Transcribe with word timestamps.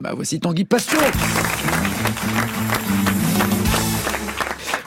Bah 0.00 0.12
voici 0.14 0.40
Tanguy 0.40 0.64
Passion 0.64 0.98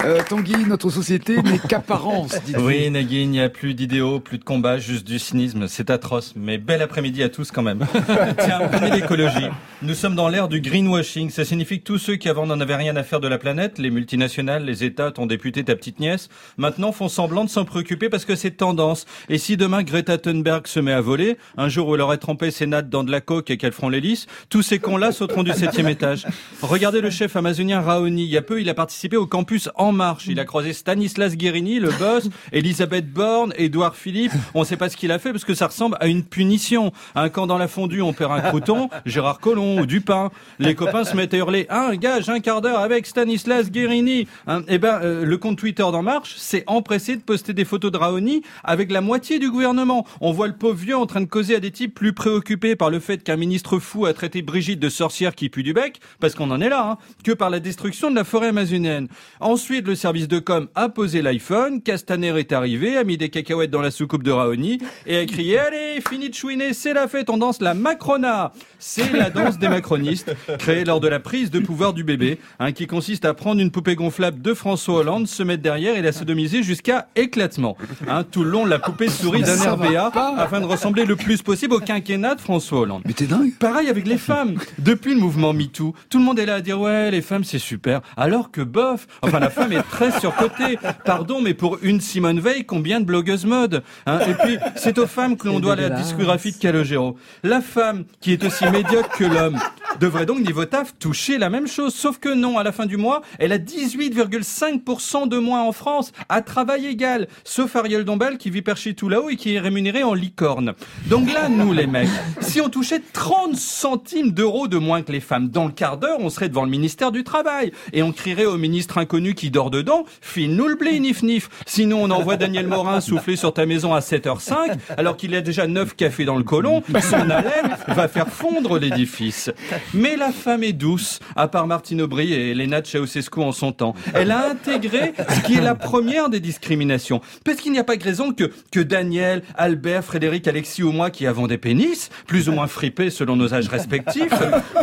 Euh, 0.04 0.22
Tanguy, 0.28 0.66
notre 0.68 0.90
société 0.90 1.42
n'est 1.42 1.60
qu'apparence. 1.60 2.36
Oui, 2.60 2.90
Nagui, 2.90 3.22
il 3.22 3.30
n'y 3.30 3.40
a 3.40 3.48
plus 3.48 3.74
d'idéaux, 3.74 4.20
plus 4.20 4.38
de 4.38 4.44
combats, 4.44 4.78
juste 4.78 5.08
du 5.08 5.18
cynisme. 5.18 5.68
C'est 5.70 5.90
atroce, 5.90 6.34
mais 6.36 6.58
bel 6.58 6.82
après-midi 6.82 7.24
à 7.24 7.30
tous 7.30 7.52
quand 7.52 7.62
même. 7.62 7.86
Tiens, 8.40 8.68
prenez 8.70 8.92
l'écologie. 8.92 9.48
Nous 9.82 9.94
sommes 9.94 10.16
dans 10.16 10.28
l'ère 10.28 10.50
du 10.50 10.60
greenwashing. 10.60 11.30
Ça 11.30 11.46
signifie 11.46 11.80
que 11.80 11.86
tous 11.86 11.98
ceux 12.00 12.16
qui 12.18 12.28
avant 12.28 12.46
n'en 12.46 12.60
avaient 12.60 12.76
rien 12.76 12.98
à 12.98 13.04
faire 13.04 13.22
de 13.22 13.30
la 13.30 13.38
planète, 13.38 13.80
les 13.80 13.92
multinationales, 13.92 14.66
les 14.66 14.84
États, 14.84 15.12
ton 15.12 15.26
député, 15.26 15.64
ta 15.64 15.76
petite 15.76 16.02
nièce, 16.02 16.28
maintenant 16.58 16.92
font 16.92 17.08
semblant 17.08 17.46
de 17.46 17.50
s'en 17.50 17.64
préoccuper 17.64 18.10
parce 18.10 18.26
que 18.26 18.36
c'est 18.36 18.52
tendance. 18.52 19.06
Et 19.30 19.38
si 19.38 19.56
demain 19.56 19.84
Greta 19.84 20.18
Thunberg 20.18 20.68
se 20.68 20.82
met 20.82 20.94
à 20.94 21.02
voler, 21.02 21.38
un 21.56 21.70
jour 21.70 21.88
où 21.88 21.96
elle 21.96 22.02
aurait 22.02 22.18
trempé 22.18 22.52
ses 22.52 22.66
nattes 22.66 22.90
dans 22.90 23.06
de 23.06 23.12
la 23.12 23.22
coke 23.22 23.50
et 23.50 23.58
qu'elles 23.58 23.72
feront 23.72 23.90
l'hélice, 23.90 24.28
tous 24.50 24.64
ces 24.64 24.80
cons-là 24.80 25.14
sauteront 25.14 25.44
du 25.44 25.54
septième 25.54 25.88
étage. 25.88 26.26
Regardez 26.62 27.00
le 27.00 27.10
chef 27.10 27.38
amazonien 27.38 27.80
Raoni. 27.80 28.24
Il 28.24 28.30
y 28.30 28.38
a 28.38 28.42
peu, 28.42 28.60
il 28.60 28.70
a 28.70 28.74
participé 28.74 29.16
au 29.16 29.28
campus 29.28 29.70
En 29.76 29.93
Marche. 29.94 30.28
Il 30.28 30.40
a 30.40 30.46
croisé 30.46 30.74
Stanislas 30.74 31.36
Guérini, 31.36 31.80
le 31.80 31.90
boss, 31.92 32.30
Elisabeth 32.52 33.12
Borne, 33.12 33.54
Édouard 33.58 33.96
Philippe. 33.96 34.32
On 34.54 34.62
ne 34.62 34.66
sait 34.66 34.78
pas 34.78 34.90
ce 34.90 34.98
qu'il 34.98 35.12
a 35.12 35.20
fait 35.20 35.32
parce 35.32 35.46
que 35.46 35.54
ça 35.54 35.68
ressemble 35.68 35.98
à 36.00 36.08
une 36.08 36.24
punition. 36.24 36.92
Un 37.16 37.30
camp 37.30 37.48
dans 37.48 37.58
la 37.58 37.68
fondue, 37.68 38.02
on 38.02 38.14
perd 38.14 38.32
un 38.32 38.42
crouton, 38.42 38.90
Gérard 39.06 39.40
Collomb 39.40 39.80
ou 39.80 39.86
Dupin. 39.86 40.32
Les 40.60 40.76
copains 40.76 41.04
se 41.04 41.16
mettent 41.16 41.34
à 41.34 41.38
hurler 41.38 41.66
un 41.70 41.96
gage, 41.96 42.30
un 42.30 42.40
quart 42.40 42.62
d'heure 42.62 42.80
avec 42.80 43.06
Stanislas 43.06 43.72
Guérini. 43.72 44.28
Hein, 44.48 44.64
eh 44.68 44.78
ben, 44.78 45.00
euh, 45.02 45.26
le 45.26 45.38
compte 45.38 45.58
Twitter 45.58 45.84
d'En 45.84 46.04
Marche 46.04 46.36
s'est 46.36 46.64
empressé 46.68 47.16
de 47.16 47.22
poster 47.22 47.54
des 47.54 47.66
photos 47.66 47.92
de 47.92 47.98
Raoni 47.98 48.42
avec 48.64 48.92
la 48.92 49.02
moitié 49.02 49.40
du 49.40 49.50
gouvernement. 49.50 50.06
On 50.22 50.32
voit 50.32 50.48
le 50.48 50.56
pauvre 50.56 50.76
vieux 50.76 50.98
en 50.98 51.06
train 51.06 51.22
de 51.22 51.26
causer 51.26 51.56
à 51.56 51.60
des 51.60 51.72
types 51.72 51.94
plus 51.94 52.14
préoccupés 52.14 52.76
par 52.76 52.90
le 52.90 53.00
fait 53.00 53.24
qu'un 53.24 53.36
ministre 53.36 53.80
fou 53.80 54.06
a 54.06 54.14
traité 54.14 54.42
Brigitte 54.42 54.80
de 54.80 54.90
sorcière 54.90 55.36
qui 55.36 55.50
pue 55.50 55.64
du 55.64 55.74
bec, 55.74 56.00
parce 56.20 56.36
qu'on 56.36 56.52
en 56.52 56.62
est 56.62 56.70
là, 56.70 56.92
hein, 56.92 56.98
que 57.24 57.32
par 57.32 57.50
la 57.50 57.60
destruction 57.60 58.10
de 58.10 58.16
la 58.16 58.24
forêt 58.24 58.48
amazonienne. 58.48 59.08
Ensuite, 59.40 59.83
le 59.88 59.96
service 59.96 60.28
de 60.28 60.40
com 60.40 60.68
a 60.76 60.90
posé 60.90 61.22
l'iPhone, 61.22 61.82
Castaner 61.82 62.40
est 62.40 62.52
arrivé, 62.52 62.98
a 62.98 63.04
mis 63.04 63.18
des 63.18 63.30
cacahuètes 63.30 63.72
dans 63.72 63.82
la 63.82 63.92
soucoupe 63.92 64.24
de 64.24 64.32
Raoni 64.32 64.80
et 65.06 65.18
a 65.18 65.26
crié 65.26 65.60
Allez, 65.64 66.02
fini 66.08 66.30
de 66.30 66.34
chouiner, 66.34 66.74
c'est 66.74 66.94
la 66.94 67.08
fête, 67.08 67.30
on 67.30 67.38
danse 67.38 67.62
la 67.62 67.74
Macrona 67.74 68.52
C'est 68.80 69.12
la 69.12 69.30
danse 69.30 69.58
des 69.60 69.70
macronistes, 69.70 70.36
créée 70.60 70.84
lors 70.86 71.00
de 71.00 71.08
la 71.08 71.20
prise 71.20 71.52
de 71.52 71.60
pouvoir 71.60 71.94
du 71.94 72.04
bébé, 72.04 72.40
hein, 72.60 72.72
qui 72.72 72.88
consiste 72.88 73.26
à 73.26 73.34
prendre 73.34 73.62
une 73.62 73.72
poupée 73.72 73.96
gonflable 73.96 74.42
de 74.42 74.54
François 74.54 75.00
Hollande, 75.00 75.28
se 75.28 75.44
mettre 75.44 75.64
derrière 75.64 75.96
et 75.96 76.02
la 76.02 76.12
sodomiser 76.12 76.64
jusqu'à 76.64 77.08
éclatement. 77.16 77.78
Hein, 78.08 78.24
tout 78.24 78.44
le 78.44 78.50
long, 78.50 78.66
la 78.66 78.80
poupée 78.80 79.10
sourit 79.10 79.42
d'un 79.42 79.58
pas. 79.78 80.36
afin 80.38 80.62
de 80.62 80.66
ressembler 80.66 81.06
le 81.06 81.16
plus 81.16 81.42
possible 81.42 81.74
au 81.74 81.80
quinquennat 81.80 82.36
de 82.36 82.42
François 82.42 82.82
Hollande. 82.82 83.02
Mais 83.06 83.14
t'es 83.14 83.26
dingue 83.26 83.54
Pareil 83.60 83.90
avec 83.90 84.08
les 84.08 84.18
femmes. 84.18 84.56
Depuis 84.80 85.14
le 85.14 85.20
mouvement 85.20 85.54
MeToo, 85.54 85.94
tout 86.10 86.20
le 86.20 86.24
monde 86.24 86.40
est 86.40 86.46
là 86.46 86.56
à 86.56 86.62
dire 86.62 86.80
ouais, 86.80 87.12
les 87.12 87.22
femmes 87.22 87.44
c'est 87.44 87.60
super. 87.60 88.02
Alors 88.16 88.52
que 88.52 88.62
bof, 88.62 89.08
enfin 89.22 89.40
la 89.40 89.50
femme 89.50 89.73
très 89.82 90.20
surcotée. 90.20 90.78
Pardon, 91.06 91.42
mais 91.42 91.54
pour 91.54 91.80
une 91.82 92.02
Simone 92.02 92.40
Veil, 92.40 92.66
combien 92.66 93.00
de 93.00 93.06
blogueuses 93.06 93.46
mode 93.46 93.84
hein? 94.06 94.20
Et 94.28 94.34
puis 94.34 94.58
c'est 94.76 94.98
aux 95.00 95.08
femmes 95.08 95.38
que 95.38 95.48
l'on 95.48 95.60
doit 95.60 95.76
la 95.76 95.90
discographie 95.90 96.52
de 96.52 96.58
Calogero. 96.58 97.18
La 97.44 97.62
femme, 97.62 98.06
qui 98.22 98.32
est 98.34 98.44
aussi 98.44 98.66
médiocre 98.70 99.10
que 99.18 99.24
l'homme, 99.24 99.60
devrait 100.00 100.26
donc 100.26 100.40
niveau 100.40 100.66
taf 100.66 100.98
toucher 100.98 101.38
la 101.38 101.50
même 101.50 101.68
chose. 101.68 101.94
Sauf 101.94 102.18
que 102.18 102.34
non, 102.34 102.58
à 102.58 102.64
la 102.64 102.72
fin 102.72 102.86
du 102.86 102.98
mois, 102.98 103.22
elle 103.40 103.52
a 103.52 103.58
18,5% 103.58 105.28
de 105.28 105.38
moins 105.38 105.64
en 105.64 105.72
France 105.72 106.12
à 106.30 106.42
travail 106.42 106.88
égal. 106.88 107.28
Sauf 107.44 107.76
Ariel 107.76 108.04
Dombal 108.04 108.38
qui 108.38 108.50
vit 108.50 108.62
perché 108.62 108.94
tout 108.94 109.10
là-haut 109.10 109.30
et 109.30 109.36
qui 109.36 109.54
est 109.54 109.60
rémunéré 109.60 110.04
en 110.04 110.14
licorne. 110.14 110.74
Donc 111.08 111.32
là, 111.32 111.50
nous 111.50 111.74
les 111.74 111.88
mecs, 111.88 112.10
si 112.42 112.62
on 112.62 112.70
touchait 112.70 113.02
30 113.14 113.56
centimes 113.56 114.32
d'euros 114.32 114.68
de 114.68 114.78
moins 114.78 115.02
que 115.02 115.12
les 115.12 115.20
femmes 115.20 115.50
dans 115.50 115.66
le 115.66 115.72
quart 115.72 115.98
d'heure, 115.98 116.18
on 116.20 116.30
serait 116.30 116.50
devant 116.50 116.64
le 116.64 116.70
ministère 116.70 117.12
du 117.12 117.24
Travail. 117.24 117.72
Et 117.92 118.04
on 118.04 118.12
crierait 118.12 118.46
au 118.46 118.58
ministre 118.58 118.98
inconnu 118.98 119.34
qui 119.36 119.52
dort 119.52 119.63
dedans, 119.70 120.06
file-nous 120.22 120.68
le 120.68 120.76
blé, 120.76 121.00
nif 121.00 121.24
nif. 121.24 121.50
Sinon, 121.66 122.04
on 122.04 122.12
envoie 122.12 122.38
Daniel 122.38 122.68
Morin 122.68 123.02
souffler 123.02 123.36
sur 123.36 123.54
ta 123.54 123.66
maison 123.66 123.94
à 123.94 124.00
7h05, 124.00 124.78
alors 124.98 125.18
qu'il 125.18 125.36
a 125.36 125.42
déjà 125.42 125.68
9 125.68 125.96
cafés 125.96 126.26
dans 126.26 126.38
le 126.38 126.44
côlon. 126.44 126.84
Son 127.02 127.30
haleine 127.30 127.78
va 127.88 128.08
faire 128.08 128.28
fondre 128.28 128.80
l'édifice. 128.80 129.52
Mais 129.94 130.16
la 130.16 130.32
femme 130.32 130.64
est 130.64 130.74
douce, 130.74 131.20
à 131.36 131.48
part 131.48 131.68
Martine 131.68 132.02
Aubry 132.02 132.34
et 132.34 132.52
Elena 132.52 132.82
Ceausescu 132.84 133.42
en 133.42 133.52
son 133.52 133.72
temps. 133.72 133.96
Elle 134.14 134.32
a 134.32 134.50
intégré 134.50 135.14
ce 135.30 135.40
qui 135.42 135.56
est 135.56 135.62
la 135.62 135.76
première 135.76 136.30
des 136.30 136.40
discriminations. 136.40 137.22
Parce 137.44 137.58
qu'il 137.58 137.72
n'y 137.72 137.80
a 137.80 137.84
pas 137.84 137.96
de 137.96 138.04
raison 138.04 138.34
que, 138.34 138.52
que 138.72 138.80
Daniel, 138.80 139.44
Albert, 139.56 140.04
Frédéric, 140.04 140.48
Alexis 140.48 140.84
ou 140.84 140.92
moi 140.92 141.10
qui 141.10 141.28
avons 141.28 141.48
des 141.48 141.58
pénis, 141.58 142.10
plus 142.28 142.50
ou 142.50 142.52
moins 142.52 142.68
fripés 142.68 143.10
selon 143.10 143.36
nos 143.36 143.54
âges 143.54 143.68
respectifs, 143.68 144.34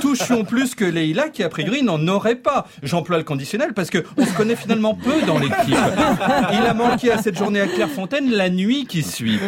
touchions 0.01 0.45
plus 0.45 0.75
que 0.75 0.85
Leïla 0.85 1.29
qui 1.29 1.43
a 1.43 1.49
priori 1.49 1.83
n'en 1.83 2.07
aurait 2.09 2.37
pas. 2.37 2.67
J'emploie 2.83 3.19
le 3.19 3.25
conditionnel 3.25 3.75
parce 3.75 3.91
que 3.91 4.05
on 4.17 4.25
se 4.25 4.33
connaît 4.35 4.57
finalement 4.57 4.70
peu 4.95 5.27
dans 5.27 5.39
l'équipe. 5.39 5.77
Il 6.53 6.67
a 6.67 6.75
manqué 6.75 7.13
à 7.13 7.19
cette 7.19 7.37
journée 7.37 7.61
à 7.61 7.67
Clairefontaine 7.67 8.31
la 8.31 8.51
nuit 8.51 8.87
qui 8.87 9.03
suit. 9.03 9.39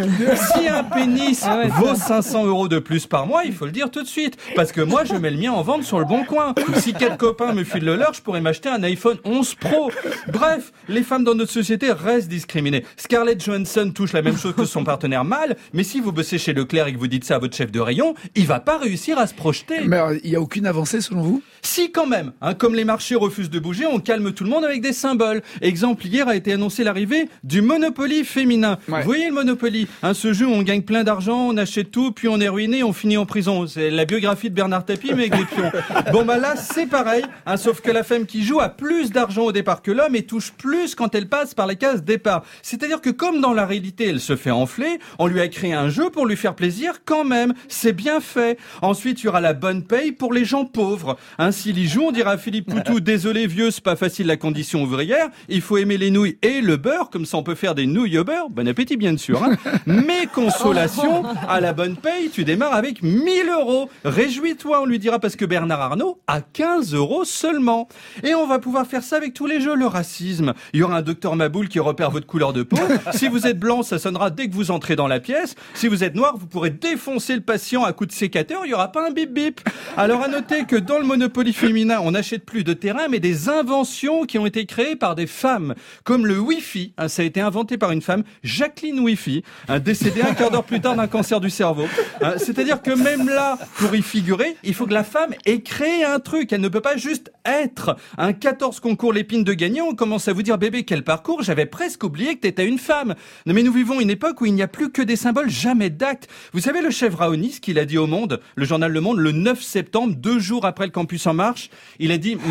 Si 0.55 0.69
un 0.69 0.85
pénis 0.85 1.45
vaut 1.79 1.95
500 1.95 2.47
euros 2.47 2.69
de 2.69 2.79
plus 2.79 3.07
par 3.07 3.27
mois, 3.27 3.45
il 3.45 3.53
faut 3.53 3.67
le 3.67 3.73
dire 3.73 3.91
tout 3.91 4.03
de 4.03 4.09
suite. 4.09 4.37
Parce 4.57 4.73
que 4.73 4.81
moi, 4.81 5.05
je 5.05 5.15
mets 5.15 5.31
le 5.31 5.39
mien 5.39 5.53
en 5.53 5.63
vente 5.63 5.85
sur 5.85 5.99
le 5.99 6.05
bon 6.05 6.25
coin. 6.25 6.55
Si 6.77 6.93
quatre 6.93 7.17
copains 7.17 7.53
me 7.53 7.65
filent 7.65 7.85
le 7.85 7.97
leur, 7.97 8.15
je 8.15 8.23
pourrais 8.23 8.41
m'acheter 8.41 8.69
un 8.69 8.83
iPhone 8.83 9.19
11 9.25 9.55
Pro. 9.57 9.91
Bref, 10.33 10.73
les 10.89 11.03
femmes 11.03 11.25
dans 11.25 11.35
notre 11.35 11.53
société 11.53 11.93
restent 11.93 12.29
discriminées. 12.29 12.85
Scarlett 12.97 13.43
Johansson 13.43 13.93
touche 13.95 14.13
la 14.13 14.23
même 14.23 14.37
chose 14.37 14.55
que 14.55 14.65
son 14.65 14.85
partenaire 14.85 15.25
mâle, 15.25 15.57
mais 15.73 15.85
si 15.85 16.01
vous 16.01 16.13
bossez 16.13 16.39
chez 16.39 16.53
Leclerc 16.53 16.87
et 16.89 16.93
que 16.93 16.99
vous 16.99 17.07
dites 17.07 17.25
ça 17.25 17.37
à 17.37 17.39
votre 17.39 17.57
chef 17.57 17.71
de 17.71 17.81
rayon, 17.81 18.15
il 18.35 18.47
va 18.47 18.61
pas 18.61 18.79
réussir 18.79 19.19
à 19.19 19.27
se 19.27 19.35
projeter. 19.35 19.81
Mais 19.85 20.01
il 20.25 20.31
n'y 20.31 20.37
a 20.37 20.41
aucune 20.41 20.67
avancée 20.67 21.01
selon 21.01 21.23
vous? 21.23 21.43
Si 21.63 21.93
quand 21.93 22.07
même, 22.07 22.33
hein, 22.41 22.55
comme 22.55 22.75
les 22.75 22.85
marchés 22.85 23.15
refusent 23.15 23.51
de 23.51 23.59
bouger, 23.59 23.87
on 23.87 24.01
calme 24.01 24.33
tout 24.33 24.45
le 24.45 24.51
monde 24.51 24.65
avec 24.65 24.81
des 24.83 24.93
symboles. 25.03 25.43
Exemple, 25.61 26.07
hier 26.07 26.29
a 26.29 26.37
été 26.37 26.53
annoncé 26.53 26.85
l'arrivée 26.85 27.29
du 27.43 27.61
Monopoly 27.61 28.25
féminin. 28.25 28.79
Ouais. 28.89 29.01
Vous 29.01 29.07
voyez 29.07 29.27
le 29.27 29.35
Monopoly 29.35 29.89
hein, 30.05 30.15
Ce 30.15 30.33
jeu 30.33 30.47
où 30.47 30.53
on 30.53 30.63
gagne 30.63 30.83
plein 30.83 31.03
d'argent, 31.03 31.49
on 31.49 31.57
achète 31.57 31.91
tout, 31.91 32.13
puis 32.13 32.29
on 32.29 32.41
est 32.41 32.49
ruiné, 32.49 32.85
on 32.85 32.93
finit 32.93 33.17
en 33.17 33.27
prison. 33.27 33.67
C'est 33.67 33.91
la 33.91 34.05
biographie 34.05 34.49
de 34.49 34.55
Bernard 34.55 34.85
Tapie, 34.85 35.13
mais 35.15 35.27
avec 35.27 35.37
des 35.37 35.45
pions. 35.45 35.71
Bon 36.13 36.25
bah 36.25 36.37
là, 36.37 36.57
c'est 36.57 36.87
pareil, 36.87 37.25
hein, 37.47 37.57
sauf 37.57 37.81
que 37.81 37.91
la 37.91 38.03
femme 38.03 38.27
qui 38.27 38.45
joue 38.45 38.61
a 38.61 38.69
plus 38.69 39.11
d'argent 39.11 39.43
au 39.43 39.53
départ 39.53 39.83
que 39.83 39.91
l'homme 39.91 40.15
et 40.15 40.23
touche 40.23 40.53
plus 40.53 40.95
quand 40.95 41.15
elle 41.15 41.29
passe 41.29 41.55
par 41.55 41.67
les 41.67 41.77
cases 41.77 42.03
départ. 42.05 42.45
C'est-à-dire 42.61 43.01
que 43.01 43.11
comme 43.11 43.41
dans 43.41 43.53
la 43.53 43.67
réalité, 43.67 44.09
elle 44.09 44.21
se 44.21 44.37
fait 44.37 44.51
enfler, 44.51 44.99
on 45.19 45.27
lui 45.27 45.41
a 45.41 45.49
créé 45.49 45.73
un 45.73 45.89
jeu 45.89 46.11
pour 46.11 46.27
lui 46.27 46.37
faire 46.37 46.55
plaisir 46.55 47.01
quand 47.05 47.25
même. 47.25 47.55
C'est 47.69 47.93
bien 47.93 48.21
fait. 48.21 48.59
Ensuite, 48.83 49.23
il 49.23 49.27
y 49.27 49.29
aura 49.29 49.41
la 49.41 49.55
bonne 49.55 49.85
paye 49.85 50.13
pour 50.13 50.33
les 50.33 50.45
gens 50.45 50.65
pauvres. 50.65 51.17
Hein, 51.39 51.51
s'il 51.51 51.79
y 51.79 51.89
joue, 51.89 52.03
on 52.03 52.13
dira 52.13 52.33
à 52.33 52.39
Philippe 52.39 52.67
Poutou, 52.71 53.01
désolé 53.01 53.47
vieux, 53.47 53.71
c'est 53.71 53.83
pas 53.83 53.97
facile 53.97 54.27
la 54.27 54.37
condition 54.37 54.85
ouvrière. 54.93 55.29
Il 55.49 55.63
faut 55.63 55.79
aimer 55.79 55.97
les 55.97 56.11
nouilles 56.11 56.37
et 56.43 56.61
le 56.61 56.77
beurre, 56.77 57.09
comme 57.11 57.25
ça 57.25 57.39
on 57.39 57.43
peut 57.43 57.55
faire 57.55 57.75
des 57.75 57.87
nouilles 57.87 58.19
au 58.19 58.25
beurre. 58.25 58.51
Bon 58.51 58.69
appétit 58.69 58.97
bien 58.97 59.17
sûr. 59.17 59.43
Hein. 59.43 59.57
Mais 59.87 60.27
consolation, 60.27 61.25
à 61.49 61.61
la 61.61 61.73
bonne 61.73 61.97
paye, 61.97 62.29
tu 62.31 62.45
démarres 62.45 62.75
avec 62.75 63.03
1000 63.03 63.49
euros. 63.49 63.89
Réjouis-toi, 64.05 64.83
on 64.83 64.87
lui 64.87 64.99
dira 64.99 65.19
parce 65.19 65.37
que 65.37 65.45
Bernard 65.45 65.81
Arnault 65.81 66.21
a 66.27 66.41
15 66.41 66.95
euros 66.95 67.25
seulement. 67.25 67.89
Et 68.23 68.35
on 68.35 68.47
va 68.47 68.59
pouvoir 68.59 68.87
faire 68.87 69.03
ça 69.03 69.17
avec 69.17 69.33
tous 69.33 69.47
les 69.47 69.61
jeux, 69.61 69.75
le 69.75 69.87
racisme. 69.87 70.53
Il 70.75 70.81
y 70.81 70.83
aura 70.83 70.97
un 70.97 71.03
docteur 71.03 71.37
Maboul 71.37 71.69
qui 71.69 71.81
repère 71.81 72.11
votre 72.11 72.27
couleur 72.27 72.53
de 72.53 72.63
peau. 72.63 72.77
Si 73.13 73.29
vous 73.29 73.47
êtes 73.47 73.59
blanc, 73.59 73.83
ça 73.83 73.99
sonnera 73.99 74.31
dès 74.31 74.49
que 74.49 74.55
vous 74.55 74.71
entrez 74.71 74.97
dans 74.97 75.07
la 75.07 75.21
pièce. 75.21 75.55
Si 75.75 75.87
vous 75.87 76.03
êtes 76.05 76.15
noir, 76.15 76.37
vous 76.37 76.47
pourrez 76.47 76.71
défoncer 76.71 77.35
le 77.35 77.41
patient 77.41 77.85
à 77.85 77.93
coups 77.93 78.09
de 78.09 78.15
sécateur. 78.15 78.63
Il 78.65 78.71
y 78.71 78.75
aura 78.75 78.91
pas 78.91 79.07
un 79.07 79.11
bip 79.11 79.33
bip. 79.33 79.61
Alors 79.97 80.23
à 80.23 80.29
noter 80.29 80.65
que 80.65 80.77
dans 80.77 80.99
le 80.99 81.05
Monopoly 81.05 81.53
féminin, 81.53 82.01
on 82.03 82.13
n'achète 82.13 82.45
plus 82.45 82.65
de 82.65 82.73
terrain, 82.73 83.09
mais 83.09 83.21
des 83.21 83.49
inventions 83.49 84.25
qui 84.25 84.39
ont 84.39 84.47
été 84.47 84.67
créées 84.67 84.82
par 84.99 85.15
des 85.15 85.27
femmes, 85.27 85.75
comme 86.05 86.27
le 86.27 86.39
Wi-Fi. 86.39 86.93
hein, 86.99 87.09
ça 87.09 87.23
a 87.23 87.25
été 87.25 87.41
inventé 87.41 87.79
par 87.79 87.91
une 87.93 88.03
femme, 88.03 88.23
Jacqueline 88.43 89.01
Wi-Fi, 89.01 89.43
hein, 89.69 89.79
décédée 89.79 90.23
un 90.23 90.35
quart 90.35 90.51
d'heure 90.51 90.65
plus 90.65 90.81
tard 90.81 90.97
d'un 90.97 91.07
cancer 91.07 91.41
du 91.41 91.51
cerveau. 91.51 91.87
Hein, 92.21 92.35
C'est-à-dire 92.37 92.83
que 92.83 92.91
même 92.91 93.29
là, 93.29 93.59
pour 93.77 93.95
y 93.95 94.03
figurer, 94.03 94.57
il 94.65 94.75
faut 94.75 94.87
que 94.87 94.95
la 94.95 95.05
femme 95.05 95.35
ait 95.47 95.61
créé 95.61 96.05
un 96.05 96.19
truc. 96.19 96.53
Elle 96.53 96.61
ne 96.61 96.69
peut 96.69 96.81
pas 96.81 96.97
juste 96.97 97.33
être. 97.45 97.97
Un 98.19 98.33
14 98.33 98.81
concours 98.81 99.13
l'épine 99.13 99.45
de 99.45 99.53
gagner, 99.53 99.81
on 99.81 99.95
commence 99.95 100.29
à 100.29 100.33
vous 100.33 100.43
dire 100.43 100.59
bébé 100.59 100.85
quel 100.85 101.05
parcours? 101.05 101.43
J'avais 101.43 101.67
presque 101.67 102.05
oublié 102.05 102.35
que 102.37 102.41
t'étais 102.41 102.67
une 102.67 102.79
femme. 102.79 103.15
Mais 103.47 103.63
nous 103.63 103.73
vivons 103.73 104.01
une 104.01 104.11
époque 104.11 104.41
où 104.41 104.47
il 104.47 104.55
n'y 104.55 104.63
a 104.63 104.69
plus 104.69 104.91
que 104.91 105.03
des 105.03 105.17
symboles, 105.17 105.51
jamais 105.51 105.91
d'actes. 105.91 106.29
Vous 106.53 106.61
savez 106.61 106.83
le 106.83 106.91
chef 106.91 107.15
Raonis 107.15 107.61
qu'il 107.61 107.79
a 107.79 107.85
dit 107.85 107.99
au 107.99 108.07
Monde, 108.07 108.41
le 108.57 108.65
journal 108.65 108.91
Le 108.93 109.01
Monde, 109.01 109.19
le 109.19 109.33
9 109.33 109.61
septembre, 109.63 110.15
deux 110.17 110.39
jours 110.39 110.65
après 110.65 110.85
le 110.87 110.91
campus 110.93 111.27
en 111.27 111.35
marche, 111.35 111.71
il 111.99 112.13
a 112.13 112.19
dit 112.19 112.37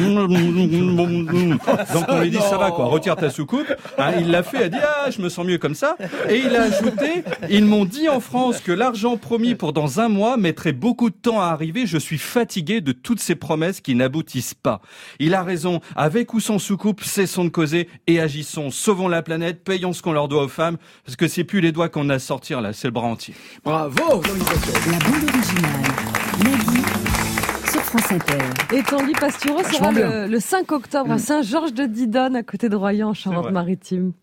donc 1.93 2.05
on 2.09 2.20
lui 2.21 2.31
dit 2.31 2.37
ça 2.37 2.57
va 2.57 2.71
quoi, 2.71 2.85
retire 2.85 3.15
ta 3.15 3.29
soucoupe. 3.29 3.73
Hein, 3.97 4.13
il 4.19 4.31
l'a 4.31 4.43
fait, 4.43 4.57
il 4.57 4.63
a 4.63 4.69
dit 4.69 4.77
ah 4.81 5.09
je 5.09 5.21
me 5.21 5.29
sens 5.29 5.45
mieux 5.45 5.57
comme 5.57 5.75
ça. 5.75 5.95
Et 6.29 6.37
il 6.37 6.55
a 6.55 6.63
ajouté 6.63 7.23
ils 7.49 7.65
m'ont 7.65 7.85
dit 7.85 8.09
en 8.09 8.19
France 8.19 8.59
que 8.59 8.71
l'argent 8.71 9.17
promis 9.17 9.55
pour 9.55 9.73
dans 9.73 9.99
un 9.99 10.09
mois 10.09 10.37
mettrait 10.37 10.73
beaucoup 10.73 11.09
de 11.09 11.15
temps 11.15 11.41
à 11.41 11.47
arriver. 11.47 11.85
Je 11.85 11.97
suis 11.97 12.17
fatigué 12.17 12.81
de 12.81 12.91
toutes 12.91 13.19
ces 13.19 13.35
promesses 13.35 13.81
qui 13.81 13.95
n'aboutissent 13.95 14.53
pas. 14.53 14.81
Il 15.19 15.33
a 15.33 15.43
raison. 15.43 15.81
Avec 15.95 16.33
ou 16.33 16.39
sans 16.39 16.59
soucoupe, 16.59 17.03
cessons 17.03 17.45
de 17.45 17.49
causer 17.49 17.89
et 18.07 18.19
agissons. 18.19 18.69
Sauvons 18.71 19.07
la 19.07 19.21
planète, 19.21 19.63
payons 19.63 19.93
ce 19.93 20.01
qu'on 20.01 20.13
leur 20.13 20.27
doit 20.27 20.43
aux 20.43 20.49
femmes, 20.49 20.77
parce 21.05 21.15
que 21.15 21.27
c'est 21.27 21.43
plus 21.43 21.61
les 21.61 21.71
doigts 21.71 21.89
qu'on 21.89 22.09
a 22.09 22.15
à 22.15 22.19
sortir 22.19 22.61
là, 22.61 22.73
c'est 22.73 22.87
le 22.87 22.91
bras 22.91 23.07
entier. 23.07 23.33
Bravo. 23.63 24.21
La 24.21 24.97
bande 24.99 25.29
originale. 25.29 26.10
France 27.91 28.11
Inter. 28.13 28.37
Et 28.73 28.83
Tanguy 28.83 29.11
Pastureau 29.11 29.63
sera 29.63 29.91
le, 29.91 30.25
le 30.25 30.39
5 30.39 30.71
octobre 30.71 31.11
à 31.11 31.17
Saint-Georges 31.17 31.73
de 31.73 31.83
Didonne, 31.83 32.37
à 32.37 32.43
côté 32.43 32.69
de 32.69 32.77
Royan, 32.77 33.09
en 33.09 33.13
Charente-Maritime. 33.13 34.13